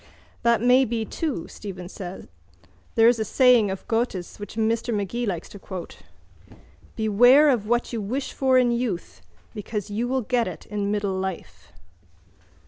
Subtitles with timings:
[0.41, 2.27] —That may be too, Stephen said.
[2.95, 5.99] There's a saying of Goethe's which Mr Magee likes to quote.
[6.95, 9.21] Beware of what you wish for in youth
[9.53, 11.71] because you will get it in middle life.